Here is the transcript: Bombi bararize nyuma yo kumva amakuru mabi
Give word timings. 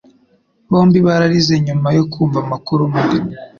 Bombi 0.69 0.99
bararize 1.07 1.53
nyuma 1.65 1.87
yo 1.97 2.03
kumva 2.11 2.37
amakuru 2.45 2.81
mabi 2.93 3.19